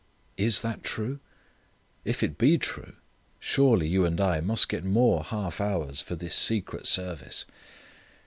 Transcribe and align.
Is 0.35 0.61
that 0.61 0.83
true? 0.83 1.19
If 2.03 2.23
it 2.23 2.35
be 2.39 2.57
true, 2.57 2.95
surely 3.39 3.87
you 3.87 4.03
and 4.03 4.19
I 4.19 4.41
must 4.41 4.67
get 4.67 4.83
more 4.83 5.23
half 5.23 5.61
hours 5.61 6.01
for 6.01 6.15
this 6.15 6.33
secret 6.33 6.87
service. 6.87 7.45